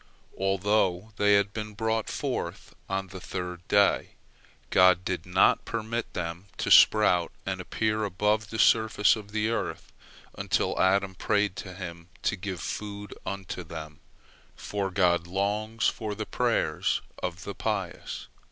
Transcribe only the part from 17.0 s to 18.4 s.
of the pious.